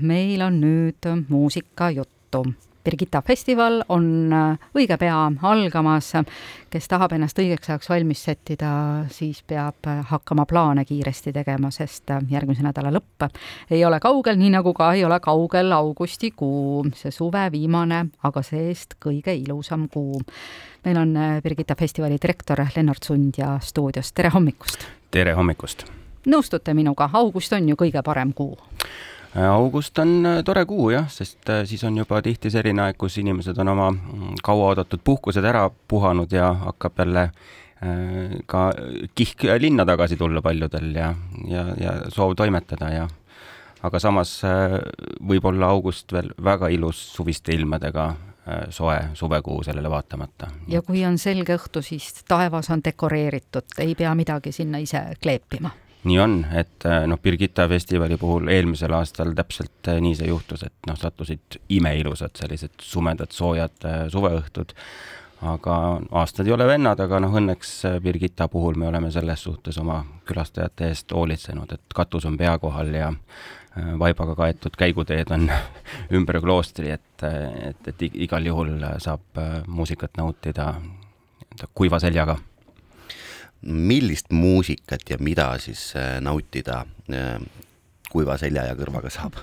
meil 0.00 0.42
on 0.42 0.60
nüüd 0.60 1.08
muusikajuttu. 1.28 2.44
Birgitta 2.84 3.20
festival 3.22 3.82
on 3.92 4.32
äh, 4.32 4.68
õige 4.74 4.96
pea 4.96 5.16
algamas. 5.42 6.12
kes 6.70 6.88
tahab 6.88 7.12
ennast 7.12 7.38
õigeks 7.38 7.68
ajaks 7.68 7.88
valmis 7.90 8.22
sättida, 8.24 8.70
siis 9.12 9.42
peab 9.42 9.84
äh, 9.86 10.00
hakkama 10.08 10.46
plaane 10.46 10.84
kiiresti 10.84 11.32
tegema, 11.32 11.70
sest 11.70 12.10
äh, 12.10 12.22
järgmise 12.30 12.62
nädala 12.64 12.92
lõpp 12.94 13.28
ei 13.70 13.84
ole 13.84 14.00
kaugel, 14.00 14.38
nii 14.40 14.54
nagu 14.54 14.72
ka 14.72 14.92
ei 14.94 15.04
ole 15.04 15.20
kaugel 15.20 15.72
augustikuu, 15.72 16.86
see 16.96 17.12
suve 17.12 17.48
viimane, 17.52 18.06
aga 18.22 18.42
see-eest 18.42 18.96
kõige 19.04 19.36
ilusam 19.36 19.88
kuu. 19.88 20.22
meil 20.84 20.96
on 20.96 21.14
Birgitta 21.42 21.74
festivali 21.74 22.16
direktor 22.22 22.64
Lennart 22.76 23.02
Sund 23.04 23.34
ja 23.36 23.58
stuudios, 23.60 24.12
tere 24.12 24.30
hommikust! 24.30 24.88
tere 25.10 25.34
hommikust! 25.34 25.84
nõustute 26.26 26.74
minuga, 26.74 27.10
august 27.12 27.52
on 27.52 27.68
ju 27.68 27.76
kõige 27.76 28.02
parem 28.02 28.32
kuu? 28.32 28.56
Äh, 29.36 29.44
august 29.44 29.98
on 29.98 30.26
äh, 30.26 30.42
tore 30.44 30.64
kuu 30.64 30.88
jah, 30.90 31.08
sest 31.12 31.50
äh, 31.52 31.64
siis 31.68 31.82
on 31.84 31.96
juba 32.00 32.22
tihti 32.24 32.48
selline 32.50 32.86
aeg, 32.86 32.96
kus 32.96 33.18
inimesed 33.20 33.58
on 33.60 33.68
oma 33.74 33.90
mm, 33.92 34.38
kauaoodatud 34.44 35.02
puhkused 35.04 35.44
ära 35.44 35.66
puhanud 35.68 36.32
ja 36.32 36.52
hakkab 36.64 37.04
jälle 37.04 37.30
ka 38.50 38.60
kihk 39.14 39.44
linna 39.62 39.84
tagasi 39.86 40.16
tulla 40.18 40.40
paljudel 40.42 40.88
ja, 40.96 41.12
ja, 41.46 41.60
ja 41.78 41.92
soov 42.10 42.32
toimetada 42.34 42.88
ja 42.90 43.04
aga 43.86 44.00
samas 44.02 44.32
võib 45.22 45.46
olla 45.46 45.68
august 45.70 46.10
veel 46.10 46.32
väga 46.42 46.72
ilus 46.74 46.98
suviste 47.14 47.54
ilmadega 47.54 48.08
soe 48.74 48.98
suvekuu 49.14 49.62
sellele 49.62 49.90
vaatamata. 49.94 50.50
ja 50.66 50.82
kui 50.82 51.04
on 51.06 51.22
selge 51.22 51.54
õhtu, 51.54 51.84
siis 51.86 52.24
taevas 52.26 52.72
on 52.74 52.82
dekoreeritud, 52.82 53.78
ei 53.78 53.94
pea 53.94 54.10
midagi 54.18 54.50
sinna 54.52 54.82
ise 54.82 55.04
kleepima 55.22 55.70
nii 56.04 56.18
on, 56.18 56.46
et 56.54 56.86
äh, 56.86 57.06
noh, 57.06 57.18
Birgitta 57.18 57.68
festivali 57.68 58.16
puhul 58.16 58.48
eelmisel 58.48 58.92
aastal 58.94 59.32
täpselt 59.36 59.88
äh, 59.90 60.00
nii 60.02 60.14
see 60.18 60.30
juhtus, 60.30 60.62
et 60.66 60.86
noh, 60.86 60.96
sattusid 60.98 61.58
imeilusad 61.74 62.38
sellised 62.38 62.82
sumedad 62.82 63.34
soojad 63.34 63.86
äh, 63.86 64.00
suveõhtud. 64.12 64.74
aga 65.42 66.00
aastad 66.18 66.46
ei 66.46 66.52
ole 66.52 66.66
vennad, 66.66 66.98
aga 67.00 67.20
noh, 67.22 67.34
õnneks 67.40 67.72
Birgitta 68.02 68.48
puhul 68.48 68.74
me 68.74 68.88
oleme 68.88 69.10
selles 69.10 69.42
suhtes 69.42 69.78
oma 69.78 70.00
külastajate 70.26 70.88
eest 70.88 71.12
hoolitsenud, 71.14 71.72
et 71.72 71.94
katus 71.94 72.26
on 72.26 72.36
pea 72.36 72.58
kohal 72.58 72.94
ja 72.94 73.12
vaibaga 73.98 74.34
kaetud 74.34 74.74
käiguteed 74.78 75.30
on 75.30 75.46
ümber 76.18 76.40
kloostri, 76.42 76.90
et, 76.90 77.22
et, 77.22 77.90
et 77.92 78.06
igal 78.08 78.46
juhul 78.46 78.82
saab 78.98 79.42
muusikat 79.66 80.18
nautida 80.18 80.72
kuiva 81.74 81.98
seljaga 82.02 82.38
millist 83.62 84.30
muusikat 84.30 85.10
ja 85.10 85.16
mida 85.20 85.52
siis 85.58 85.92
äh, 85.96 86.18
nautida 86.20 86.84
äh, 87.12 87.38
kuiva 88.10 88.38
selja 88.38 88.68
ja 88.68 88.76
kõrvaga 88.78 89.10
saab? 89.12 89.38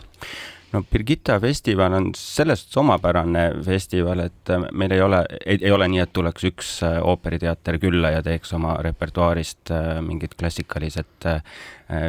no 0.72 0.82
Birgitta 0.92 1.38
festival 1.40 1.94
on 1.98 2.10
selles 2.18 2.64
suhtes 2.64 2.80
omapärane 2.82 3.46
festival, 3.66 4.26
et 4.30 4.54
äh, 4.54 4.68
meil 4.72 4.96
ei 4.96 5.04
ole, 5.04 5.24
ei 5.46 5.72
ole 5.72 5.90
nii, 5.92 6.04
et 6.06 6.14
tuleks 6.16 6.48
üks 6.52 6.72
ooperiteater 6.86 7.80
külla 7.84 8.16
ja 8.16 8.24
teeks 8.24 8.56
oma 8.56 8.78
repertuaarist 8.84 9.74
mingid 10.06 10.38
klassikalised 10.40 11.30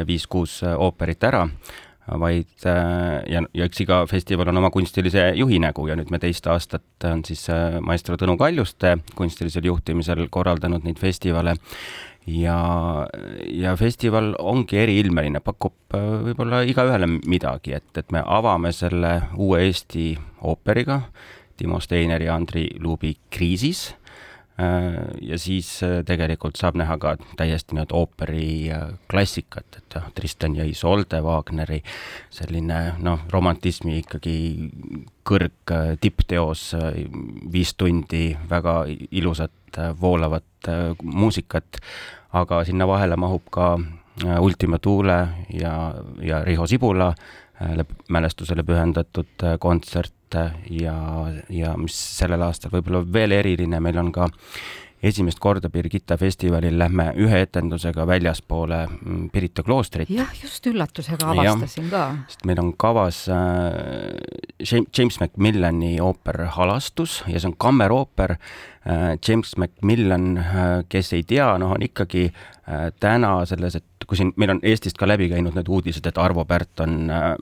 viis-kuus 0.07 0.61
ooperit 0.77 1.27
ära 1.27 1.43
vaid 2.07 2.65
äh, 2.65 3.23
ja, 3.27 3.41
ja 3.53 3.67
eks 3.67 3.81
iga 3.83 4.01
festival 4.07 4.51
on 4.51 4.61
oma 4.61 4.71
kunstilise 4.71 5.29
juhi 5.35 5.59
nägu 5.59 5.87
ja 5.89 5.97
nüüd 5.99 6.11
me 6.13 6.19
teist 6.23 6.47
aastat 6.47 7.07
on 7.09 7.23
siis 7.27 7.47
äh, 7.51 7.79
maestro 7.83 8.15
Tõnu 8.19 8.37
Kaljuste 8.39 8.97
kunstilisel 9.17 9.67
juhtimisel 9.67 10.27
korraldanud 10.31 10.87
neid 10.87 11.01
festivale. 11.01 11.57
Ja, 12.27 13.07
ja 13.55 13.71
festival 13.79 14.33
ongi 14.43 14.81
eriilmeline, 14.81 15.39
pakub 15.43 15.95
äh, 15.95 16.07
võib-olla 16.27 16.63
igaühele 16.67 17.07
midagi, 17.23 17.77
et, 17.77 17.91
et 17.95 18.11
me 18.11 18.23
avame 18.23 18.73
selle 18.75 19.13
uue 19.39 19.61
Eesti 19.67 20.09
ooperiga, 20.47 21.01
Timo 21.57 21.79
Steineri 21.81 22.27
ja 22.27 22.35
Andri 22.35 22.67
Luubi 22.83 23.15
Kriisis 23.31 23.89
ja 25.21 25.37
siis 25.37 25.83
äh, 25.83 25.99
tegelikult 26.05 26.57
saab 26.57 26.79
näha 26.79 26.97
ka 26.97 27.15
täiesti 27.37 27.75
nii-öelda 27.75 27.93
ooperi 27.97 28.71
äh, 28.73 28.87
et 29.77 29.95
noh, 29.95 30.07
Tristan 30.17 30.55
ja 30.57 30.65
Isolde, 30.65 31.21
Wagneri 31.21 31.83
selline 32.33 32.79
noh, 32.97 33.21
romantismi 33.29 33.99
ikkagi 34.01 34.37
kõrg 35.27 35.73
tippteos, 36.01 36.71
viis 37.51 37.75
tundi 37.77 38.31
väga 38.49 38.85
ilusat 39.11 39.81
voolavat 40.01 40.69
muusikat, 41.03 41.81
aga 42.33 42.63
sinna 42.65 42.87
vahele 42.87 43.17
mahub 43.19 43.43
ka 43.51 43.75
Ultima 44.39 44.79
Thule 44.81 45.17
ja, 45.53 45.73
ja 46.23 46.41
Riho 46.47 46.65
Sibula 46.67 47.11
mälestusele 48.13 48.63
pühendatud 48.63 49.45
kontsert, 49.59 50.13
ja, 50.69 50.97
ja 51.49 51.71
mis 51.79 51.95
sellel 52.17 52.43
aastal 52.45 52.73
võib-olla 52.75 53.01
veel 53.13 53.33
eriline, 53.37 53.79
meil 53.81 53.97
on 54.01 54.11
ka 54.13 54.27
esimest 55.03 55.39
korda 55.39 55.69
Birgitta 55.69 56.17
festivalil 56.17 56.77
lähme 56.79 57.11
ühe 57.21 57.41
etendusega 57.45 58.05
väljaspoole 58.09 58.79
mm, 58.87 59.27
Pirita 59.33 59.63
kloostrit. 59.63 60.09
jah, 60.09 60.31
just 60.41 60.65
üllatusega 60.67 61.31
avastasin 61.33 61.85
ja, 61.85 61.91
ka. 61.91 62.03
sest 62.31 62.45
meil 62.49 62.61
on 62.61 62.71
kavas 62.79 63.23
äh, 63.29 64.87
James 64.97 65.19
Macmillani 65.21 65.97
ooper 66.01 66.47
Halastus 66.57 67.21
ja 67.27 67.39
see 67.39 67.51
on 67.51 67.57
kammerooper 67.57 68.37
äh,. 68.37 69.17
James 69.27 69.57
Macmillan 69.57 70.37
äh,, 70.37 70.65
kes 70.89 71.13
ei 71.13 71.23
tea, 71.27 71.51
noh, 71.61 71.75
on 71.77 71.85
ikkagi 71.85 72.29
äh, 72.31 72.89
täna 72.99 73.37
selles, 73.45 73.77
et 73.77 73.96
kui 74.07 74.17
siin, 74.19 74.31
meil 74.39 74.53
on 74.55 74.59
Eestist 74.63 74.97
ka 74.99 75.07
läbi 75.07 75.27
käinud 75.31 75.55
need 75.57 75.67
uudised, 75.67 76.05
et 76.07 76.19
Arvo 76.21 76.45
Pärt 76.47 76.79
on 76.83 77.11
äh,, 77.11 77.33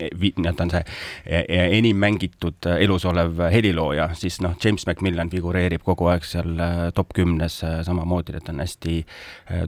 nii-öelda 0.00 0.64
on 0.64 0.72
see 0.72 0.82
e, 0.82 1.42
e, 1.42 1.60
enim 1.78 2.00
mängitud 2.02 2.66
äh, 2.66 2.80
elus 2.84 3.06
olev 3.06 3.40
helilooja, 3.52 4.08
siis 4.18 4.40
noh, 4.44 4.56
James 4.62 4.86
Macmillan 4.88 5.30
figureerib 5.30 5.84
kogu 5.86 6.10
aeg 6.10 6.26
seal 6.26 6.58
äh, 6.58 6.80
top 6.96 7.14
kümnes 7.16 7.60
samamoodi, 7.86 8.36
et 8.36 8.50
on 8.50 8.60
hästi 8.62 8.96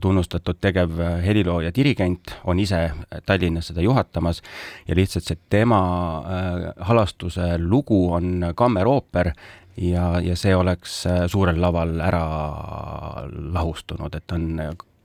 tunnustatud 0.02 0.58
tegev 0.60 0.98
helilooja, 1.24 1.70
dirigent, 1.74 2.34
on 2.50 2.58
ise 2.60 2.88
Tallinnas 3.26 3.70
seda 3.70 3.84
juhatamas 3.84 4.42
ja 4.88 4.96
lihtsalt 4.98 5.28
see 5.28 5.38
tema 5.50 5.78
halastuse 6.88 7.54
lugu 7.62 8.08
on 8.12 8.50
kammerooper 8.58 9.32
ja, 9.76 10.10
ja 10.24 10.36
see 10.36 10.56
oleks 10.56 11.00
suurel 11.30 11.60
laval 11.62 11.98
ära 12.02 12.24
lahustunud, 13.54 14.14
et 14.18 14.36
on 14.36 14.48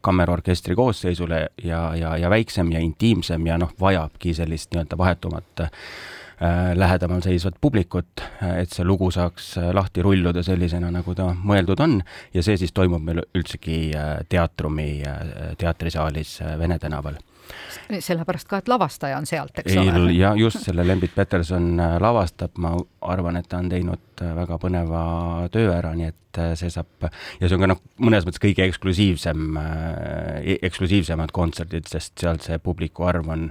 kammerorkestri 0.03 0.75
koosseisule 0.75 1.47
ja, 1.64 1.96
ja, 1.96 2.18
ja 2.18 2.30
väiksem 2.30 2.72
ja 2.72 2.80
intiimsem 2.84 3.47
ja 3.47 3.58
noh, 3.58 3.72
vajabki 3.80 4.34
sellist 4.36 4.74
nii-öelda 4.74 4.97
vahetumat 5.00 5.68
lähedamal 6.76 7.22
seisvat 7.24 7.56
publikut, 7.62 8.24
et 8.58 8.72
see 8.74 8.86
lugu 8.86 9.10
saaks 9.14 9.54
äh, 9.62 9.70
lahti 9.76 10.02
rulluda 10.06 10.44
sellisena, 10.44 10.90
nagu 10.92 11.16
ta 11.16 11.30
mõeldud 11.34 11.84
on. 11.84 12.00
Ja 12.34 12.44
see 12.46 12.58
siis 12.60 12.74
toimub 12.76 13.04
meil 13.06 13.22
üldsegi 13.36 13.94
äh, 13.98 14.16
teatrumi 14.30 14.90
äh, 15.08 15.54
teatrisaalis 15.62 16.40
äh, 16.42 16.58
Vene 16.60 16.80
tänaval. 16.80 17.20
Sellepärast 18.00 18.48
ka, 18.48 18.62
et 18.62 18.70
lavastaja 18.72 19.18
on 19.20 19.26
sealt, 19.28 19.58
eks 19.60 19.76
ole. 19.78 20.14
ja 20.16 20.32
just, 20.40 20.62
selle 20.64 20.86
Lembit 20.88 21.12
Peterson 21.16 21.74
äh, 21.82 21.96
lavastab, 22.02 22.56
ma 22.64 22.72
arvan, 23.12 23.38
et 23.38 23.50
ta 23.52 23.60
on 23.60 23.68
teinud 23.72 24.24
äh, 24.24 24.32
väga 24.38 24.58
põneva 24.62 25.02
töö 25.54 25.74
ära, 25.76 25.92
nii 25.98 26.08
et 26.08 26.40
äh, 26.40 26.54
see 26.60 26.72
saab 26.74 27.10
ja 27.10 27.50
see 27.50 27.58
on 27.58 27.66
ka 27.66 27.70
noh, 27.74 27.82
mõnes 28.08 28.26
mõttes 28.28 28.42
kõige 28.44 28.66
eksklusiivsem, 28.70 29.60
e-, 29.60 30.62
eksklusiivsemad 30.70 31.36
kontserdid, 31.36 31.90
sest 31.92 32.16
seal 32.24 32.40
see 32.44 32.58
publiku 32.64 33.10
arv 33.10 33.30
on 33.36 33.50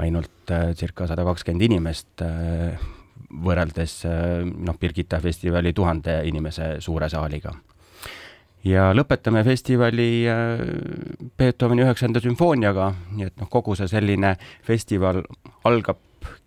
ainult 0.00 0.52
circa 0.78 1.06
sada 1.06 1.24
kakskümmend 1.26 1.66
inimest 1.68 2.22
võrreldes 3.32 3.98
noh, 4.06 4.78
Birgitta 4.80 5.20
festivali 5.20 5.72
tuhande 5.76 6.20
inimese 6.28 6.76
suure 6.84 7.08
saaliga. 7.12 7.52
Ja 8.62 8.92
lõpetame 8.94 9.42
festivali 9.42 10.22
äh, 10.30 10.60
Beethoveni 11.38 11.82
üheksanda 11.82 12.22
sümfooniaga, 12.22 12.92
nii 13.16 13.26
et 13.26 13.34
noh, 13.42 13.50
kogu 13.50 13.74
see 13.78 13.90
selline 13.90 14.36
festival 14.62 15.18
algab 15.66 15.98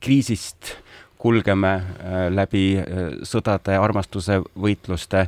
kriisist, 0.03 0.77
kulgeme 1.19 1.73
äh, 1.75 2.17
läbi 2.31 2.65
äh, 2.79 3.19
sõdade, 3.27 3.75
armastuse, 3.79 4.41
võitluste 4.55 5.27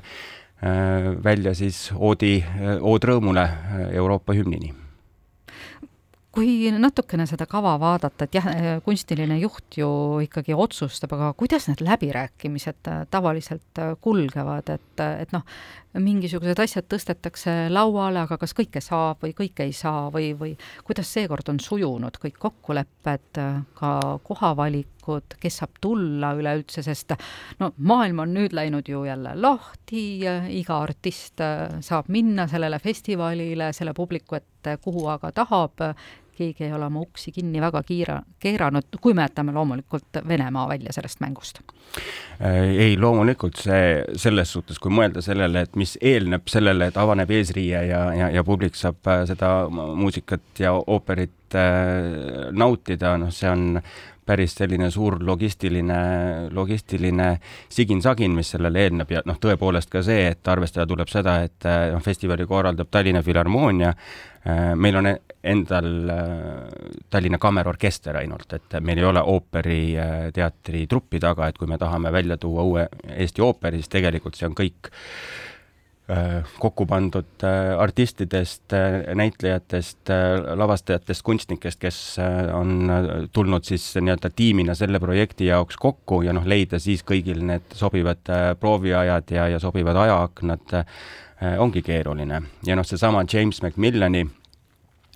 välja 1.21 1.51
siis 1.53 1.91
oodi, 1.93 2.39
ood 2.81 3.03
rõõmule 3.05 3.43
Euroopa 3.93 4.33
hümnini 4.33 4.71
kui 6.37 6.69
natukene 6.69 7.25
seda 7.25 7.47
kava 7.49 7.73
vaadata, 7.81 8.27
et 8.27 8.35
jah, 8.37 8.47
kunstiline 8.85 9.39
juht 9.41 9.79
ju 9.79 9.89
ikkagi 10.21 10.53
otsustab, 10.53 11.15
aga 11.17 11.31
kuidas 11.37 11.65
need 11.71 11.81
läbirääkimised 11.81 12.89
äh, 12.91 12.99
tavaliselt 13.09 13.81
äh, 13.81 13.95
kulgevad, 14.01 14.69
et, 14.75 15.01
et 15.23 15.33
noh, 15.33 15.45
mingisugused 15.97 16.59
asjad 16.61 16.85
tõstetakse 16.91 17.55
lauale, 17.73 18.21
aga 18.21 18.37
kas 18.37 18.53
kõike 18.57 18.83
saab 18.85 19.23
või 19.25 19.33
kõike 19.37 19.65
ei 19.65 19.73
saa 19.73 20.11
või, 20.13 20.29
või 20.37 20.51
kuidas 20.85 21.09
seekord 21.15 21.49
on 21.49 21.61
sujunud 21.63 22.19
kõik 22.21 22.37
kokkulepped, 22.43 23.41
ka 23.79 23.91
kohavalikud, 24.27 25.39
kes 25.41 25.57
saab 25.63 25.81
tulla 25.81 26.35
üleüldse, 26.37 26.85
sest 26.85 27.15
no 27.63 27.71
maailm 27.77 28.21
on 28.27 28.37
nüüd 28.37 28.53
läinud 28.53 28.93
ju 28.93 29.01
jälle 29.07 29.33
lahti, 29.41 30.05
iga 30.59 30.83
artist 30.85 31.41
saab 31.89 32.13
minna 32.13 32.45
sellele 32.51 32.77
festivalile, 32.83 33.71
selle 33.73 33.97
publiku 33.97 34.37
ette, 34.37 34.77
kuhu 34.83 35.07
aga 35.17 35.33
tahab 35.33 35.89
keegi 36.37 36.67
ei 36.67 36.73
ole 36.73 36.87
oma 36.87 37.01
uksi 37.03 37.31
kinni 37.35 37.61
väga 37.61 37.81
kiira, 37.87 38.19
keeranud, 38.39 38.99
kui 39.01 39.15
me 39.17 39.25
jätame 39.25 39.53
loomulikult 39.55 40.21
Venemaa 40.27 40.67
välja 40.69 40.93
sellest 40.93 41.21
mängust. 41.23 41.61
ei, 42.39 42.97
loomulikult 42.99 43.57
see 43.61 44.03
selles 44.15 44.51
suhtes, 44.53 44.79
kui 44.79 44.93
mõelda 44.93 45.21
sellele, 45.25 45.65
et 45.65 45.75
mis 45.75 45.97
eelneb 46.01 46.47
sellele, 46.51 46.91
et 46.91 46.97
avaneb 46.97 47.31
eesriie 47.39 47.85
ja, 47.89 48.01
ja, 48.13 48.29
ja 48.33 48.43
publik 48.43 48.75
saab 48.75 49.09
seda 49.29 49.51
muusikat 49.71 50.61
ja 50.61 50.75
ooperit 50.77 51.57
äh, 51.57 52.51
nautida, 52.51 53.15
noh, 53.17 53.33
see 53.33 53.49
on 53.49 53.81
päris 54.27 54.55
selline 54.59 54.89
suur 54.91 55.17
logistiline, 55.25 55.99
logistiline 56.53 57.29
sigin-sagin, 57.73 58.35
mis 58.35 58.51
sellele 58.55 58.85
eelneb. 58.85 59.11
Ja 59.15 59.23
noh, 59.25 59.39
tõepoolest 59.41 59.91
ka 59.93 60.03
see, 60.05 60.27
et 60.33 60.51
arvestada 60.51 60.87
tuleb 60.89 61.11
seda, 61.11 61.39
et 61.47 61.69
noh, 61.93 62.03
festivali 62.03 62.47
korraldab 62.47 62.91
Tallinna 62.91 63.23
Filharmoonia, 63.25 63.93
äh, 64.43 64.61
meil 64.75 64.99
on 64.99 65.11
endal 65.47 65.89
äh, 66.11 66.29
Tallinna 67.09 67.39
Kammerorkester 67.41 68.19
ainult, 68.19 68.53
et 68.57 68.79
meil 68.81 69.01
ei 69.01 69.07
ole 69.07 69.23
ooperiteatri 69.23 70.85
truppi 70.91 71.21
taga, 71.23 71.47
et 71.47 71.57
kui 71.57 71.69
me 71.69 71.79
tahame 71.79 72.11
välja 72.13 72.37
tuua 72.41 72.67
uue 72.67 72.87
Eesti 73.17 73.43
ooperi, 73.45 73.81
siis 73.81 73.95
tegelikult 73.97 74.35
see 74.37 74.49
on 74.49 74.57
kõik 74.57 74.91
kokku 76.59 76.85
pandud 76.87 77.43
äh, 77.43 77.73
artistidest, 77.79 78.73
äh, 78.73 79.15
näitlejatest, 79.15 80.07
lavastajatest, 80.55 81.23
kunstnikest, 81.23 81.79
kes 81.81 81.99
on 82.53 82.87
tulnud 83.35 83.67
siis 83.67 83.89
nii-öelda 83.99 84.31
tiimina 84.35 84.75
selle 84.75 85.01
projekti 85.03 85.49
jaoks 85.49 85.77
kokku 85.77 86.21
ja 86.23 86.35
noh, 86.35 86.47
leida 86.47 86.79
siis 86.79 87.03
kõigil 87.07 87.43
need 87.49 87.75
sobivad 87.75 88.23
prooviajad 88.59 89.35
ja, 89.35 89.47
ja 89.51 89.59
sobivad 89.59 89.99
ajaaknad 90.05 90.77
ongi 91.59 91.83
keeruline. 91.85 92.41
ja 92.65 92.75
noh, 92.75 92.87
seesama 92.87 93.25
James 93.27 93.61
Macmillani 93.61 94.23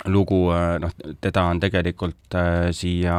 lugu, 0.06 0.52
äh, 0.52 0.80
noh, 0.80 0.92
teda 1.22 1.44
on 1.44 1.60
tegelikult 1.60 2.36
äh, 2.36 2.70
siia 2.72 3.16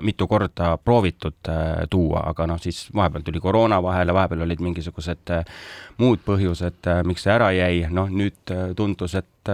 mitu 0.00 0.26
korda 0.26 0.76
proovitud 0.78 1.48
äh, 1.48 1.86
tuua, 1.90 2.22
aga 2.30 2.46
noh, 2.46 2.60
siis 2.62 2.88
vahepeal 2.94 3.24
tuli 3.26 3.40
koroona 3.40 3.80
vahele, 3.82 4.14
vahepeal 4.14 4.44
olid 4.46 4.62
mingisugused 4.62 5.34
muud 5.98 6.22
põhjused 6.26 6.90
miks 7.06 7.26
see 7.26 7.34
ära 7.34 7.50
jäi, 7.56 7.84
noh 7.90 8.10
nüüd 8.10 8.54
tundus, 8.76 9.16
et, 9.18 9.50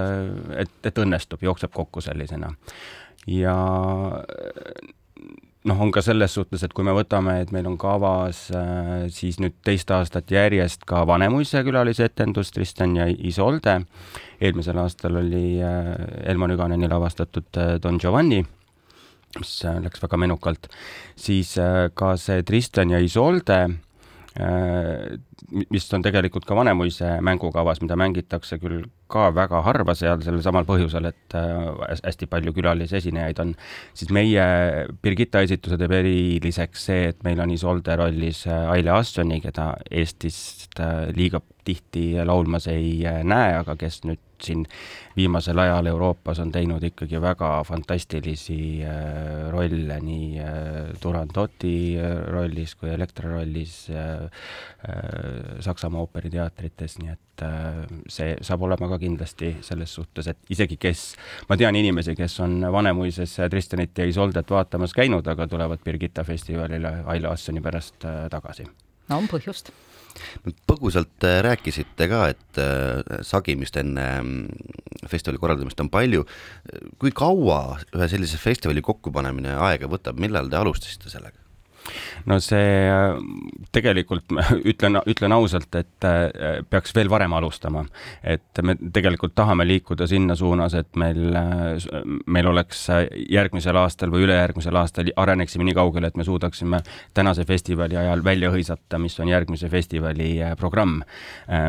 et, 0.56 0.76
et 0.84 1.00
õnnestub, 1.02 1.42
jookseb 1.42 1.72
kokku 1.74 2.04
sellisena. 2.04 2.52
ja 3.26 3.56
noh, 5.66 5.80
on 5.82 5.92
ka 5.94 6.02
selles 6.04 6.34
suhtes, 6.36 6.62
et 6.62 6.74
kui 6.74 6.86
me 6.86 6.94
võtame, 6.96 7.40
et 7.42 7.52
meil 7.54 7.66
on 7.68 7.76
kavas 7.80 8.46
äh, 8.54 9.06
siis 9.12 9.40
nüüd 9.42 9.56
teist 9.66 9.90
aastat 9.94 10.30
järjest 10.32 10.86
ka 10.88 11.02
Vanemuise 11.08 11.62
külalisetendus 11.66 12.52
Tristan 12.54 12.96
ja 12.98 13.06
Isolde. 13.10 13.80
eelmisel 14.40 14.78
aastal 14.78 15.16
oli 15.22 15.58
äh, 15.62 15.94
Elmo 16.30 16.46
Nüganeni 16.46 16.88
lavastatud 16.88 17.58
äh, 17.58 17.74
Don 17.82 17.98
Giovanni, 17.98 18.44
mis 19.38 19.56
läks 19.64 20.02
väga 20.02 20.16
menukalt, 20.16 20.70
siis 21.16 21.56
ka 21.94 22.14
see 22.16 22.42
Tristan 22.42 22.94
ja 22.94 23.02
Isolde 23.02 23.58
mis 24.36 25.86
on 25.94 26.02
tegelikult 26.04 26.44
ka 26.44 26.56
Vanemuise 26.58 27.16
mängukavas, 27.24 27.80
mida 27.80 27.96
mängitakse 27.96 28.58
küll 28.60 28.84
ka 29.10 29.30
väga 29.34 29.62
harva 29.64 29.94
seal 29.96 30.20
sellel 30.24 30.42
samal 30.44 30.66
põhjusel, 30.68 31.08
et 31.08 31.36
äh, 31.38 31.96
hästi 32.04 32.28
palju 32.30 32.52
külalisesinejaid 32.56 33.40
on, 33.44 33.54
siis 33.96 34.12
meie 34.14 34.46
Birgitta 35.02 35.44
esituse 35.46 35.78
teeb 35.80 35.94
eriliseks 36.00 36.88
see, 36.90 37.10
et 37.12 37.22
meil 37.26 37.40
on 37.42 37.54
Isolde 37.54 37.96
rollis 38.00 38.44
äh, 38.50 38.66
Aile 38.74 38.96
Assoni, 38.98 39.40
keda 39.44 39.72
Eestist 39.90 40.80
äh, 40.82 41.06
liiga 41.16 41.40
tihti 41.66 42.06
laulmas 42.24 42.70
ei 42.70 43.02
näe, 43.26 43.56
aga 43.58 43.76
kes 43.80 44.04
nüüd 44.06 44.22
siin 44.42 44.66
viimasel 45.16 45.58
ajal 45.58 45.86
Euroopas 45.86 46.38
on 46.38 46.52
teinud 46.52 46.82
ikkagi 46.84 47.20
väga 47.22 47.50
fantastilisi 47.64 48.84
äh, 48.84 49.50
rolle 49.52 49.98
nii 50.02 50.40
äh, 50.40 50.50
Turandoti 51.00 51.96
rollis 52.32 52.74
kui 52.74 52.90
Elektra 52.92 53.30
rollis 53.30 53.86
äh, 53.90 54.28
Saksamaa 55.60 56.04
ooperiteatrites, 56.04 56.98
nii 57.00 57.10
et 57.10 57.42
see 58.12 58.36
saab 58.44 58.62
olema 58.64 58.88
ka 58.88 58.98
kindlasti 59.00 59.50
selles 59.64 59.92
suhtes, 59.92 60.28
et 60.30 60.52
isegi 60.52 60.78
kes, 60.80 61.02
ma 61.50 61.58
tean 61.58 61.76
inimesi, 61.76 62.14
kes 62.16 62.38
on 62.44 62.60
Vanemuises 62.72 63.34
Tristanit 63.50 63.98
ja 63.98 64.06
Isoldet 64.08 64.50
vaatamas 64.50 64.94
käinud, 64.96 65.26
aga 65.26 65.48
tulevad 65.50 65.82
Birgitta 65.84 66.24
festivalile 66.24 67.02
Aila 67.04 67.34
Assoni 67.34 67.60
pärast 67.60 68.06
tagasi. 68.30 68.68
no 69.08 69.18
on 69.18 69.28
põhjust 69.32 69.72
põgusalt 70.68 71.26
äh, 71.26 71.40
rääkisite 71.46 72.08
ka, 72.10 72.22
et 72.34 72.60
äh, 72.62 73.22
sagimist 73.26 73.76
enne 73.80 74.06
mm, 74.20 75.08
festivali 75.10 75.40
korraldamist 75.42 75.80
on 75.84 75.90
palju. 75.92 76.24
kui 76.98 77.12
kaua 77.14 77.78
ühe 77.94 78.08
sellise 78.10 78.38
festivali 78.40 78.82
kokkupanemine 78.84 79.56
aega 79.68 79.90
võtab, 79.90 80.18
millal 80.20 80.50
te 80.50 80.60
alustasite 80.60 81.12
sellega? 81.12 81.45
No 82.26 82.38
see 82.42 82.86
tegelikult 83.74 84.32
ütlen, 84.70 85.00
ütlen 85.08 85.34
ausalt, 85.36 85.74
et 85.78 86.06
äh, 86.06 86.60
peaks 86.70 86.94
veel 86.96 87.10
varem 87.10 87.34
alustama. 87.36 87.84
et 88.22 88.62
me 88.62 88.76
tegelikult 88.76 89.34
tahame 89.34 89.66
liikuda 89.66 90.06
sinna 90.06 90.36
suunas, 90.38 90.74
et 90.74 90.96
meil, 90.96 91.34
äh, 91.36 91.96
meil 92.26 92.50
oleks 92.50 92.86
järgmisel 93.30 93.76
aastal 93.80 94.12
või 94.14 94.26
ülejärgmisel 94.26 94.76
aastal 94.76 95.10
areneksime 95.16 95.66
nii 95.68 95.76
kaugele, 95.76 96.10
et 96.10 96.16
me 96.16 96.24
suudaksime 96.24 96.82
tänase 97.14 97.44
festivali 97.44 97.96
ajal 97.96 98.24
välja 98.24 98.50
hõisata, 98.54 99.00
mis 99.02 99.18
on 99.20 99.30
järgmise 99.32 99.68
festivali 99.72 100.30
äh, 100.42 100.56
programm. 100.56 101.02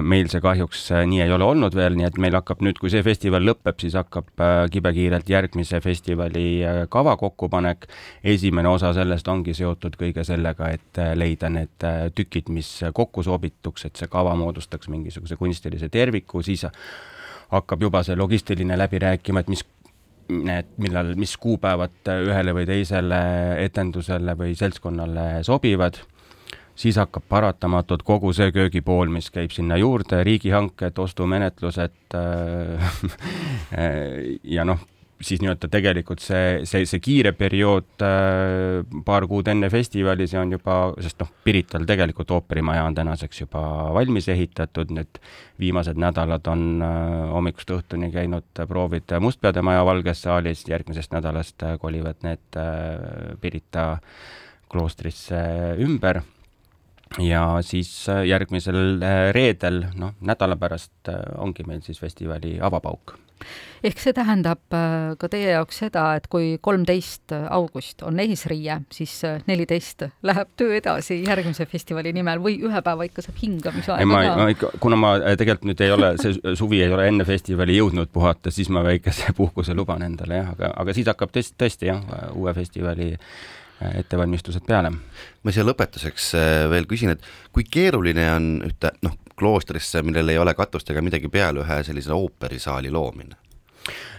meil 0.01 0.27
see 0.29 0.41
kahjuks 0.41 0.87
nii 1.07 1.21
ei 1.21 1.31
ole 1.31 1.45
olnud 1.45 1.75
veel, 1.75 1.95
nii 1.97 2.05
et 2.07 2.17
meil 2.21 2.35
hakkab 2.37 2.61
nüüd, 2.65 2.79
kui 2.79 2.89
see 2.89 3.03
festival 3.03 3.43
lõpeb, 3.45 3.77
siis 3.81 3.95
hakkab 3.97 4.29
kibekiirelt 4.71 5.29
järgmise 5.29 5.79
festivali 5.83 6.63
kava 6.89 7.15
kokkupanek. 7.17 7.87
esimene 8.23 8.69
osa 8.69 8.93
sellest 8.93 9.27
ongi 9.27 9.53
seotud 9.53 9.95
kõige 9.99 10.06
kõige 10.07 10.25
sellega, 10.27 10.71
et 10.73 11.01
äh, 11.01 11.13
leida 11.17 11.51
need 11.53 11.85
äh, 11.85 12.07
tükid, 12.15 12.51
mis 12.53 12.71
kokku 12.93 13.23
sobituks, 13.25 13.87
et 13.87 13.99
see 13.99 14.09
kava 14.11 14.35
moodustaks 14.39 14.89
mingisuguse 14.91 15.37
kunstilise 15.39 15.89
terviku, 15.93 16.41
siis 16.45 16.65
hakkab 17.51 17.87
juba 17.87 18.03
see 18.03 18.17
logistiline 18.19 18.77
läbi 18.77 18.99
rääkima, 19.03 19.43
et 19.43 19.51
mis 19.51 19.63
need, 20.27 20.73
millal, 20.81 21.13
mis 21.19 21.37
kuupäevad 21.39 22.11
ühele 22.27 22.53
või 22.55 22.67
teisele 22.67 23.19
etendusele 23.63 24.35
või 24.37 24.55
seltskonnale 24.59 25.43
sobivad, 25.47 26.01
siis 26.77 26.99
hakkab 26.99 27.23
paratamatult 27.29 28.03
kogu 28.07 28.33
see 28.35 28.51
köögipool, 28.55 29.09
mis 29.13 29.31
käib 29.33 29.55
sinna 29.55 29.77
juurde, 29.79 30.21
riigihanked, 30.27 30.99
ostumenetlused 30.99 32.17
äh, 32.19 32.91
ja 34.57 34.67
noh, 34.67 34.83
siis 35.21 35.41
nii-öelda 35.41 35.69
tegelikult 35.71 36.21
see, 36.21 36.61
see, 36.69 36.85
see 36.89 37.01
kiire 37.01 37.31
periood 37.37 38.03
äh, 38.05 38.83
paar 39.05 39.25
kuud 39.29 39.49
enne 39.49 39.69
festivali, 39.73 40.27
see 40.29 40.39
on 40.39 40.53
juba, 40.53 40.77
sest 41.03 41.21
noh, 41.23 41.31
Pirital 41.43 41.87
tegelikult 41.89 42.31
ooperimaja 42.37 42.85
on 42.87 42.97
tänaseks 42.97 43.41
juba 43.41 43.63
valmis 43.97 44.29
ehitatud, 44.33 44.93
need 44.93 45.19
viimased 45.61 45.99
nädalad 46.01 46.47
on 46.51 46.65
äh, 46.85 47.01
hommikust 47.33 47.73
õhtuni 47.73 48.11
käinud 48.13 48.63
proovid 48.69 49.17
Mustpeade 49.23 49.63
maja 49.65 49.85
Valges 49.87 50.23
saalis, 50.27 50.65
järgmisest 50.69 51.13
nädalast 51.15 51.65
kolivad 51.81 52.21
need 52.27 52.61
äh, 52.61 53.37
Pirita 53.41 53.93
kloostrisse 54.69 55.39
ümber. 55.81 56.21
Ja 57.23 57.61
siis 57.63 57.89
järgmisel 58.27 58.99
reedel, 59.31 59.85
noh, 59.95 60.17
nädala 60.19 60.57
pärast 60.59 61.07
ongi 61.39 61.63
meil 61.63 61.79
siis 61.85 62.01
festivali 62.03 62.57
avapauk 62.59 63.15
ehk 63.85 63.99
see 64.01 64.13
tähendab 64.15 64.73
äh, 64.75 65.15
ka 65.19 65.29
teie 65.31 65.51
jaoks 65.53 65.81
seda, 65.83 66.05
et 66.17 66.27
kui 66.31 66.55
kolmteist 66.63 67.33
august 67.53 68.01
on 68.07 68.19
eesriie, 68.23 68.79
siis 68.93 69.13
äh, 69.27 69.41
neliteist 69.49 70.07
läheb 70.25 70.53
töö 70.59 70.77
edasi 70.79 71.19
järgmise 71.25 71.67
festivali 71.69 72.13
nimel 72.15 72.41
või 72.43 72.57
ühe 72.65 72.81
päeva 72.85 73.07
ikka 73.07 73.25
saab 73.25 73.41
hingamisaega 73.41 74.07
ka? 74.07 74.09
ma 74.41 74.49
ikka, 74.53 74.71
kuna 74.83 74.99
ma 74.99 75.13
äh, 75.19 75.37
tegelikult 75.39 75.69
nüüd 75.71 75.85
ei 75.85 75.93
ole, 75.93 76.13
see 76.21 76.57
suvi 76.59 76.81
ei 76.85 76.93
ole 76.93 77.09
enne 77.11 77.27
festivali 77.27 77.77
jõudnud 77.77 78.11
puhata, 78.13 78.53
siis 78.53 78.71
ma 78.73 78.83
väikese 78.87 79.35
puhkuse 79.37 79.77
luban 79.77 80.05
endale 80.07 80.41
jah, 80.41 80.51
aga, 80.55 80.73
aga 80.83 80.97
siis 80.97 81.09
hakkab 81.11 81.33
tõesti, 81.35 81.57
tõesti 81.61 81.91
jah, 81.91 82.03
uue 82.35 82.53
festivali 82.57 83.13
ettevalmistused 83.77 84.63
peale. 84.65 84.89
ma 84.89 85.53
siia 85.53 85.61
lõpetuseks 85.67 86.31
veel 86.71 86.87
küsin, 86.89 87.13
et 87.13 87.25
kui 87.53 87.67
keeruline 87.69 88.23
on 88.33 88.47
ühte 88.65 88.89
noh, 89.05 89.13
kloostrisse, 89.37 90.01
millel 90.01 90.29
ei 90.33 90.37
ole 90.37 90.53
katust 90.57 90.89
ega 90.89 91.01
midagi 91.01 91.29
peal, 91.29 91.61
ühe 91.61 91.81
sellise 91.83 92.13
ooperisaali 92.13 92.91
loomine? 92.91 93.37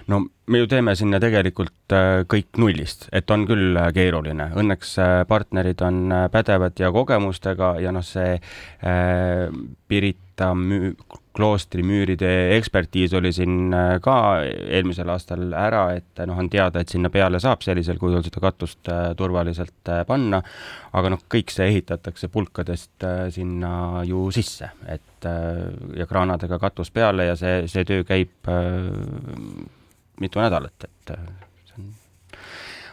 No 0.08 0.22
me 0.48 0.62
ju 0.62 0.68
teeme 0.68 0.94
sinna 0.96 1.20
tegelikult 1.20 1.92
äh, 1.92 2.22
kõik 2.28 2.58
nullist, 2.60 3.08
et 3.12 3.28
on 3.30 3.44
küll 3.48 3.76
äh, 3.76 3.90
keeruline, 3.96 4.50
õnneks 4.58 4.96
äh, 5.02 5.14
partnerid 5.28 5.84
on 5.84 6.08
pädevad 6.32 6.80
ja 6.80 6.90
kogemustega 6.94 7.76
ja 7.82 7.92
noh, 7.94 8.04
see 8.06 8.38
äh, 8.38 9.48
Pirita 9.88 10.52
müü-, 10.56 10.94
kloostri 11.36 11.84
müüride 11.86 12.30
ekspertiis 12.56 13.12
oli 13.14 13.30
siin 13.36 13.70
ka 14.02 14.16
eelmisel 14.48 15.12
aastal 15.12 15.52
ära, 15.54 15.84
et 16.00 16.24
noh, 16.26 16.40
on 16.40 16.48
teada, 16.50 16.82
et 16.82 16.90
sinna 16.90 17.12
peale 17.14 17.38
saab 17.42 17.62
sellisel 17.62 18.00
kujul 18.00 18.24
seda 18.26 18.42
katust 18.42 18.90
turvaliselt 19.20 19.92
panna, 20.08 20.42
aga 20.98 21.14
noh, 21.14 21.22
kõik 21.30 21.54
see 21.54 21.68
ehitatakse 21.70 22.32
pulkadest 22.32 23.06
sinna 23.36 24.02
ju 24.08 24.26
sisse, 24.34 24.72
et 24.90 25.30
ja 25.98 26.06
kraanadega 26.10 26.58
katus 26.62 26.90
peale 26.94 27.30
ja 27.30 27.38
see, 27.38 27.66
see 27.70 27.86
töö 27.86 28.02
käib 28.08 28.50
mitu 30.20 30.42
nädalat, 30.42 30.88
et 30.88 31.14
see 31.14 31.78
on 31.78 31.90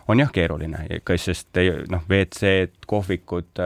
on 0.07 0.19
jah 0.19 0.29
keeruline, 0.33 0.79
sest 1.17 1.57
noh, 1.89 2.03
WC-d, 2.09 2.85
kohvikud, 2.89 3.61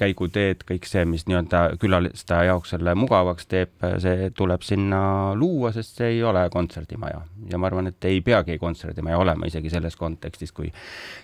käiguteed, 0.00 0.64
kõik 0.68 0.88
see, 0.88 1.04
mis 1.08 1.26
nii-öelda 1.28 1.62
külaliste 1.80 2.38
jaoks 2.48 2.72
selle 2.74 2.94
mugavaks 2.96 3.48
teeb, 3.50 3.74
see 4.00 4.30
tuleb 4.36 4.64
sinna 4.64 5.02
luua, 5.36 5.74
sest 5.76 6.00
see 6.00 6.14
ei 6.16 6.24
ole 6.24 6.46
kontserdimaja. 6.52 7.20
ja 7.52 7.58
ma 7.60 7.68
arvan, 7.68 7.92
et 7.92 8.08
ei 8.08 8.20
peagi 8.24 8.58
kontserdimaja 8.58 9.20
olema 9.20 9.46
isegi 9.46 9.70
selles 9.70 9.96
kontekstis, 10.00 10.52
kui 10.52 10.72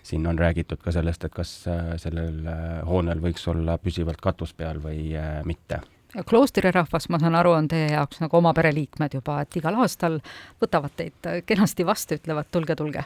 siin 0.02 0.26
on 0.26 0.38
räägitud 0.38 0.84
ka 0.84 0.92
sellest, 0.92 1.24
et 1.24 1.34
kas 1.34 1.58
sellel 2.02 2.44
hoonel 2.86 3.24
võiks 3.24 3.48
olla 3.48 3.78
püsivalt 3.78 4.20
katus 4.20 4.52
peal 4.54 4.82
või 4.82 5.14
mitte 5.48 5.80
kloostri 6.24 6.70
rahvas, 6.70 7.08
ma 7.08 7.18
saan 7.18 7.34
aru, 7.34 7.52
on 7.56 7.68
teie 7.68 7.90
jaoks 7.92 8.20
nagu 8.22 8.38
oma 8.38 8.52
pereliikmed 8.56 9.18
juba, 9.18 9.40
et 9.44 9.58
igal 9.60 9.76
aastal 9.82 10.18
võtavad 10.62 10.94
teid 10.96 11.28
kenasti 11.46 11.86
vastu, 11.86 12.18
ütlevad 12.20 12.50
tulge, 12.52 12.76
tulge? 12.78 13.04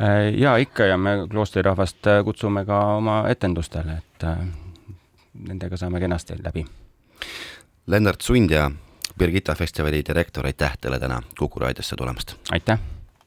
Äh, 0.00 0.30
jaa, 0.38 0.56
ikka 0.62 0.86
ja 0.92 0.96
me 1.00 1.16
kloostri 1.30 1.64
rahvast 1.66 2.06
äh, 2.06 2.22
kutsume 2.24 2.64
ka 2.68 2.80
oma 2.96 3.22
etendustele, 3.32 3.98
et 4.02 4.26
äh, 4.28 4.40
nendega 5.48 5.76
saame 5.80 6.00
kenasti 6.02 6.38
läbi. 6.42 6.64
Lennart 7.86 8.20
Sund 8.22 8.50
ja 8.50 8.70
Birgitta 9.18 9.54
festivali 9.54 10.02
direktor, 10.06 10.46
aitäh 10.46 10.78
teile 10.80 10.98
täna 11.02 11.22
Kuku 11.38 11.60
raadiosse 11.60 11.96
tulemast! 11.96 12.36
aitäh! 12.52 13.01